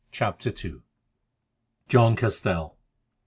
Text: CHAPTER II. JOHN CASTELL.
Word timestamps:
CHAPTER 0.11 0.51
II. 0.65 0.81
JOHN 1.87 2.15
CASTELL. 2.15 2.75